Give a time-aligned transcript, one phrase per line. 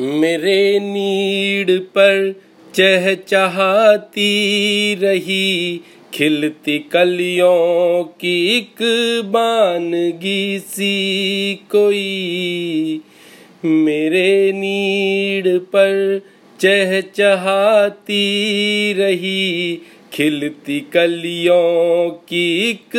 [0.00, 2.40] मेरे नीड पर
[2.74, 4.30] चहचहाती
[4.94, 5.80] रही,
[6.14, 8.82] खिलती कलियों की एक
[9.26, 13.00] बानगी सी कोई।
[13.64, 16.22] मेरे नीड पर
[16.60, 18.24] चहचहाती
[18.92, 19.78] रही,
[20.12, 22.96] खिलती कलियों की एक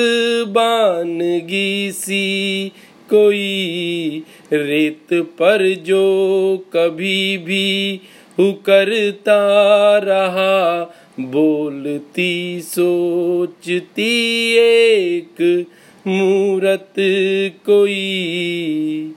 [0.47, 2.71] बानगी सी
[3.11, 4.23] कोई
[4.53, 7.99] रेत पर जो कभी भी
[8.41, 9.41] करता
[10.03, 14.11] रहा, बोलती, सोचती,
[14.57, 15.65] एक
[16.07, 16.93] मूरत
[17.65, 19.13] कोई।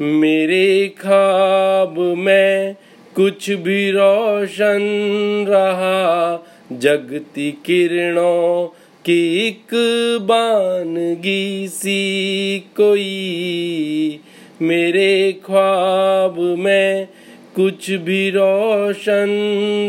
[0.00, 2.76] मेरे खाब में
[3.16, 4.80] कुछ भी रोशन
[5.48, 9.74] रहा, जगती किरणों की एक
[10.22, 12.00] बानगी सी
[12.76, 14.20] कोई
[14.62, 17.08] मेरे ख्वाब में
[17.56, 19.30] कुछ भी रोशन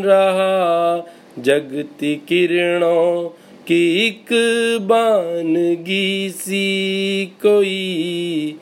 [0.05, 3.29] रहा। जगती किरणों
[3.67, 4.33] की एक
[4.81, 8.55] बानगी सी कोई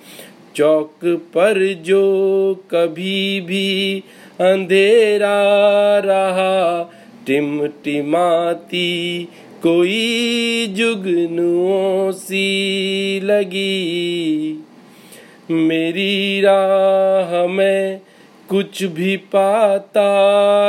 [0.55, 2.03] चौक पर जो
[2.71, 4.03] कभी भी
[4.41, 5.37] अंधेरा
[6.05, 6.95] रहा।
[7.27, 8.87] टिमटिमाती
[9.63, 14.63] कोई जुगनुओं सी लगी।
[15.51, 18.01] मेरी राह में
[18.49, 20.09] कुछ भी पाता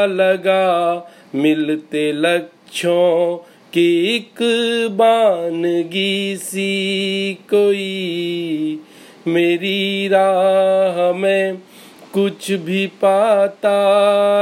[0.06, 1.02] लगा।
[1.34, 3.36] मिलते लक्ष्यों
[3.72, 4.42] की एक
[4.92, 8.80] बानगी सी कोई।
[9.26, 11.54] मेरी राह में
[12.12, 13.78] कुछ भी पाता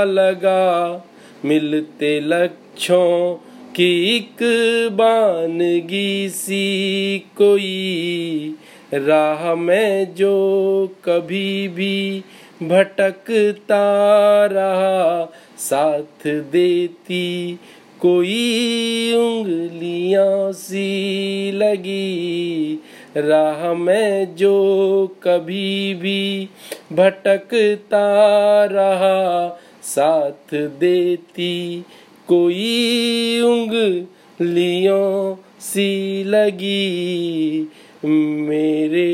[0.05, 1.05] लगा।
[1.45, 3.48] मिलते लक्ष्यों
[3.81, 4.39] की एक
[4.93, 8.55] बानगी सी कोई
[8.95, 12.25] राह में जो कभी भी
[12.63, 13.85] भटकता
[14.47, 17.59] रहा, साथ देती
[18.01, 22.79] कोई उंगलियाँ सी लगी।
[23.17, 26.49] राह में जो कभी भी
[26.93, 28.05] भटकता
[28.65, 29.49] रहा,
[29.83, 31.85] साथ देती
[32.29, 35.05] कोई उंगलियों
[35.61, 35.91] सी
[36.25, 37.69] लगी
[38.05, 39.09] मेरे